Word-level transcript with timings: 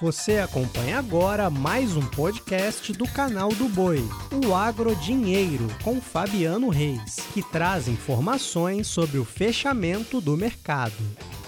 Você 0.00 0.38
acompanha 0.38 0.96
agora 0.96 1.50
mais 1.50 1.96
um 1.96 2.06
podcast 2.06 2.92
do 2.92 3.04
canal 3.04 3.48
do 3.48 3.68
Boi, 3.68 3.98
o 4.46 4.54
Agro 4.54 4.94
Dinheiro, 4.94 5.66
com 5.82 6.00
Fabiano 6.00 6.68
Reis, 6.68 7.16
que 7.34 7.42
traz 7.42 7.88
informações 7.88 8.86
sobre 8.86 9.18
o 9.18 9.24
fechamento 9.24 10.20
do 10.20 10.36
mercado. 10.36 10.94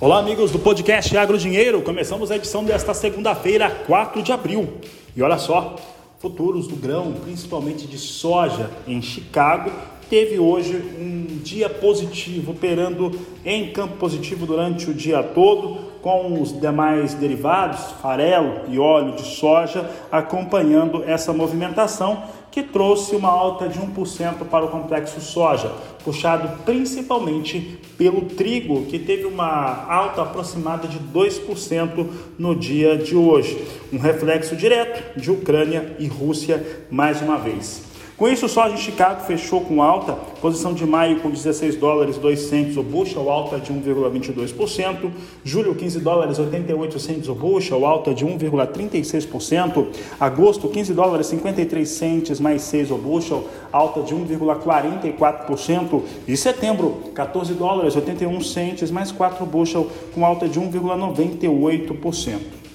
Olá, 0.00 0.20
amigos 0.20 0.52
do 0.52 0.60
podcast 0.60 1.16
Agro 1.16 1.36
Dinheiro. 1.36 1.82
Começamos 1.82 2.30
a 2.30 2.36
edição 2.36 2.62
desta 2.62 2.94
segunda-feira, 2.94 3.68
4 3.84 4.22
de 4.22 4.30
abril. 4.30 4.74
E 5.16 5.22
olha 5.22 5.38
só, 5.38 5.74
futuros 6.20 6.68
do 6.68 6.76
grão, 6.76 7.14
principalmente 7.14 7.84
de 7.84 7.98
soja 7.98 8.70
em 8.86 9.02
Chicago, 9.02 9.72
teve 10.08 10.38
hoje 10.38 10.76
um 10.76 11.38
dia 11.42 11.68
positivo, 11.68 12.52
operando 12.52 13.10
em 13.44 13.72
campo 13.72 13.96
positivo 13.96 14.46
durante 14.46 14.88
o 14.88 14.94
dia 14.94 15.20
todo 15.20 15.95
com 16.06 16.40
os 16.40 16.52
demais 16.60 17.14
derivados, 17.14 17.80
farelo 18.00 18.60
e 18.68 18.78
óleo 18.78 19.16
de 19.16 19.22
soja, 19.22 19.90
acompanhando 20.12 21.02
essa 21.04 21.32
movimentação 21.32 22.22
que 22.48 22.62
trouxe 22.62 23.16
uma 23.16 23.28
alta 23.28 23.68
de 23.68 23.80
1% 23.80 24.44
para 24.48 24.64
o 24.64 24.68
complexo 24.68 25.20
soja, 25.20 25.68
puxado 26.04 26.62
principalmente 26.64 27.80
pelo 27.98 28.20
trigo, 28.22 28.86
que 28.86 29.00
teve 29.00 29.24
uma 29.24 29.84
alta 29.92 30.22
aproximada 30.22 30.86
de 30.86 31.00
2% 31.00 32.06
no 32.38 32.54
dia 32.54 32.96
de 32.96 33.16
hoje, 33.16 33.66
um 33.92 33.98
reflexo 33.98 34.54
direto 34.54 35.18
de 35.18 35.32
Ucrânia 35.32 35.96
e 35.98 36.06
Rússia 36.06 36.84
mais 36.88 37.20
uma 37.20 37.36
vez. 37.36 37.85
Com 38.16 38.26
isso, 38.26 38.46
o 38.46 38.48
soja 38.48 38.72
em 38.72 38.78
Chicago 38.78 39.20
fechou 39.26 39.60
com 39.60 39.82
alta, 39.82 40.14
posição 40.40 40.72
de 40.72 40.86
maio 40.86 41.20
com 41.20 41.28
16 41.28 41.76
dólares 41.76 42.16
2 42.16 42.40
centos 42.40 42.78
o 42.78 42.82
bushel, 42.82 43.30
alta 43.30 43.60
de 43.60 43.70
1,22%, 43.70 45.10
julho 45.44 45.74
15 45.74 46.00
dólares 46.00 46.38
88 46.38 46.98
centos 46.98 47.28
o 47.28 47.34
bushel, 47.34 47.84
alta 47.84 48.14
de 48.14 48.24
1,36%, 48.24 49.88
agosto 50.18 50.66
15 50.66 50.94
dólares 50.94 51.26
53 51.26 51.86
centos 51.86 52.40
mais 52.40 52.62
6 52.62 52.90
o 52.90 52.96
bushel, 52.96 53.44
alta 53.70 54.00
de 54.00 54.14
1,44%, 54.14 56.02
e 56.26 56.34
setembro 56.38 57.10
14 57.14 57.52
dólares 57.52 57.96
81 57.96 58.40
centos 58.40 58.90
mais 58.90 59.12
4 59.12 59.44
bushel, 59.44 59.90
com 60.14 60.24
alta 60.24 60.48
de 60.48 60.58
1,98%. 60.58 62.65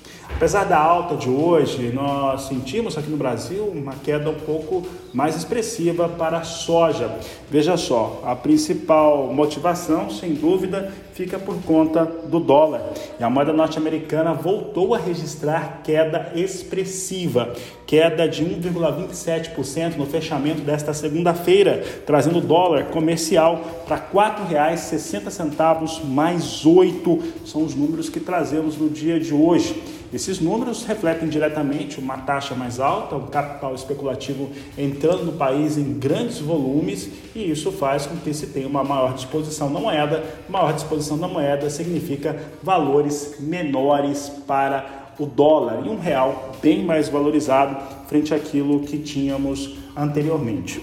Apesar 0.42 0.64
da 0.64 0.80
alta 0.80 1.16
de 1.16 1.30
hoje, 1.30 1.92
nós 1.94 2.47
sentimos 2.47 2.97
aqui 2.97 3.11
no 3.11 3.16
Brasil 3.16 3.64
uma 3.64 3.94
queda 3.94 4.28
um 4.28 4.34
pouco 4.34 4.81
mais 5.14 5.36
expressiva 5.36 6.09
para 6.09 6.39
a 6.39 6.44
soja. 6.44 7.16
Veja 7.47 7.78
só, 7.78 8.23
a 8.25 8.36
principal 8.36 9.31
motivação, 9.31 10.09
sem 10.09 10.34
dúvida, 10.34 10.92
fica 11.14 11.38
por 11.38 11.62
conta 11.62 12.06
do 12.06 12.39
dólar. 12.39 12.81
E 13.19 13.23
a 13.23 13.30
moeda 13.30 13.53
norte-americana 13.53 14.34
voltou 14.34 14.95
a 14.95 14.97
registrar 14.97 15.81
queda 15.84 16.31
expressiva, 16.34 17.53
queda 17.86 18.28
de 18.28 18.44
1,27% 18.44 19.95
no 19.95 20.08
fechamento 20.08 20.62
desta 20.62 20.92
segunda-feira, 20.92 21.84
trazendo 22.03 22.39
o 22.39 22.42
dólar 22.42 22.86
comercial 22.86 23.62
para 23.86 23.97
R$ 23.97 24.03
4,60 24.12 26.03
mais 26.06 26.66
8. 26.66 27.19
São 27.45 27.64
os 27.64 27.75
números 27.75 28.09
que 28.09 28.19
trazemos 28.19 28.75
no 28.75 28.89
dia 28.89 29.19
de 29.19 29.36
hoje. 29.36 30.00
Esses 30.14 30.42
números 30.42 30.84
refletem 30.84 31.30
diretamente 31.30 31.98
uma 31.98 32.17
taxa 32.17 32.54
mais 32.54 32.81
alta, 32.81 33.16
um 33.16 33.28
capital 33.28 33.73
especulativo 33.73 34.50
entrando 34.78 35.23
no 35.23 35.34
país 35.34 35.78
em 35.78 35.94
grandes 35.94 36.40
volumes 36.40 37.09
e 37.34 37.50
isso 37.50 37.72
faz 37.72 38.06
com 38.06 38.18
que 38.18 38.34
se 38.34 38.48
tenha 38.48 38.68
uma 38.68 38.84
maior 38.84 39.14
disposição 39.14 39.70
na 39.70 39.80
moeda. 39.80 40.22
Maior 40.50 40.73
disposição 40.73 41.16
na 41.16 41.30
moeda 41.30 41.70
significa 41.70 42.38
valores 42.62 43.36
menores 43.40 44.30
para 44.45 45.14
o 45.18 45.26
dólar 45.26 45.84
e 45.86 45.90
um 45.90 46.00
real 46.00 46.52
bem 46.62 46.84
mais 46.84 47.08
valorizado 47.08 47.78
frente 48.08 48.34
àquilo 48.34 48.81
que 48.81 48.98
tínhamos 48.98 49.78
anteriormente. 49.96 50.81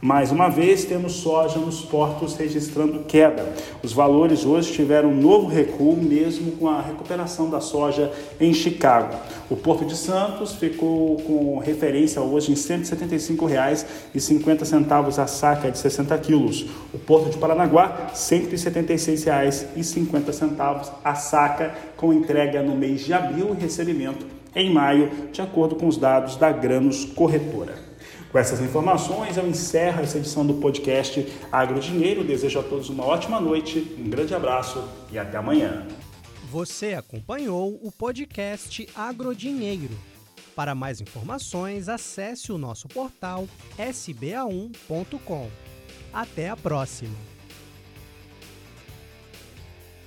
Mais 0.00 0.30
uma 0.30 0.48
vez, 0.48 0.84
temos 0.84 1.14
soja 1.14 1.58
nos 1.58 1.80
portos 1.80 2.36
registrando 2.36 3.00
queda. 3.00 3.52
Os 3.82 3.92
valores 3.92 4.44
hoje 4.44 4.72
tiveram 4.72 5.08
um 5.08 5.20
novo 5.20 5.48
recuo, 5.48 5.96
mesmo 5.96 6.52
com 6.52 6.68
a 6.68 6.80
recuperação 6.80 7.50
da 7.50 7.60
soja 7.60 8.12
em 8.38 8.54
Chicago. 8.54 9.16
O 9.50 9.56
Porto 9.56 9.84
de 9.84 9.96
Santos 9.96 10.54
ficou 10.54 11.16
com 11.22 11.58
referência 11.58 12.22
hoje 12.22 12.52
em 12.52 12.54
R$ 12.54 12.60
175,50 12.60 15.18
a 15.18 15.26
saca 15.26 15.68
de 15.68 15.78
60 15.78 16.16
quilos. 16.18 16.66
O 16.94 16.98
Porto 16.98 17.30
de 17.30 17.38
Paranaguá, 17.38 18.10
R$ 18.10 18.14
176,50 18.14 20.92
a 21.02 21.14
saca, 21.16 21.74
com 21.96 22.12
entrega 22.12 22.62
no 22.62 22.76
mês 22.76 23.00
de 23.00 23.12
abril 23.12 23.56
e 23.58 23.60
recebimento 23.60 24.24
em 24.54 24.72
maio, 24.72 25.10
de 25.32 25.42
acordo 25.42 25.74
com 25.74 25.88
os 25.88 25.96
dados 25.96 26.36
da 26.36 26.52
Granos 26.52 27.04
Corretora. 27.04 27.87
Com 28.30 28.38
essas 28.38 28.60
informações, 28.60 29.36
eu 29.36 29.46
encerro 29.46 30.02
essa 30.02 30.18
edição 30.18 30.46
do 30.46 30.54
podcast 30.54 31.26
Agro 31.50 31.80
Dinheiro. 31.80 32.22
Desejo 32.22 32.60
a 32.60 32.62
todos 32.62 32.90
uma 32.90 33.04
ótima 33.04 33.40
noite, 33.40 33.96
um 33.98 34.08
grande 34.08 34.34
abraço 34.34 34.86
e 35.10 35.18
até 35.18 35.38
amanhã. 35.38 35.86
Você 36.50 36.94
acompanhou 36.94 37.78
o 37.82 37.90
podcast 37.90 38.86
Agrodinheiro. 38.94 39.94
Para 40.54 40.74
mais 40.74 41.00
informações, 41.00 41.88
acesse 41.88 42.50
o 42.50 42.58
nosso 42.58 42.88
portal 42.88 43.48
sba1.com. 43.78 45.48
Até 46.12 46.48
a 46.48 46.56
próxima! 46.56 47.37